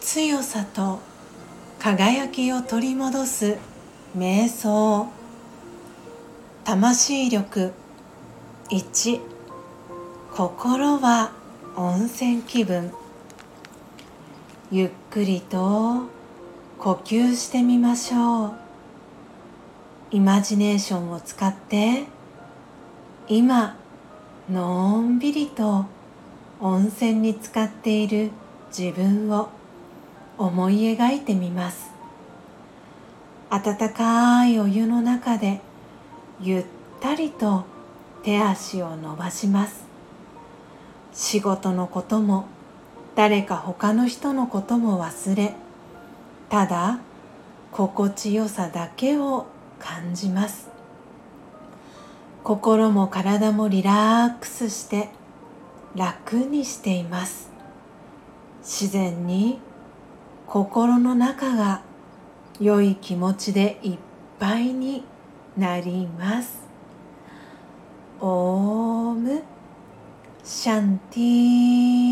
[0.00, 0.98] 強さと
[1.78, 3.58] 輝きを取り戻す
[4.16, 5.08] 瞑想。
[6.64, 7.74] 魂力。
[8.70, 9.20] 1
[10.32, 11.32] 心は
[11.76, 12.92] 温泉気分。
[14.72, 16.04] ゆっくりと
[16.78, 18.52] 呼吸してみましょう。
[20.12, 22.04] イマジネーションを使って
[23.28, 23.76] 今
[24.48, 25.86] のんびりと
[26.60, 28.30] 温泉に浸かっている
[28.76, 29.48] 自分を
[30.38, 31.90] 思い描いてみます。
[33.50, 35.60] 温かいお湯の中で
[36.40, 36.64] ゆっ
[37.00, 37.64] たりと
[38.22, 39.84] 手足を伸ばします。
[41.12, 42.46] 仕事のことも
[43.16, 45.54] 誰か他の人のことも忘れ
[46.48, 47.00] ただ
[47.72, 49.46] 心地よさだけを
[49.78, 50.79] 感じます。
[52.42, 55.10] 心も体もリラックスして
[55.94, 57.50] 楽にしています。
[58.62, 59.58] 自然に
[60.46, 61.82] 心の中が
[62.58, 63.98] 良い気持ちでいっ
[64.38, 65.04] ぱいに
[65.56, 66.60] なります。
[68.20, 69.42] オーム。
[70.42, 72.09] シャンティー。